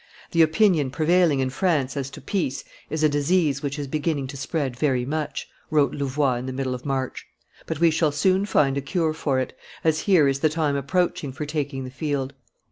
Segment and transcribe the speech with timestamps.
[0.31, 4.35] "The opinion prevailing in France as to peace is a disease which is beginning to
[4.35, 7.27] spread very much," wrote Louvois in the middle of March,
[7.67, 11.31] "but we shall soon find a cure for it, as here is the time approaching
[11.31, 12.33] for taking the field.